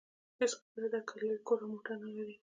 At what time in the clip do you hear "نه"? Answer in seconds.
0.83-0.87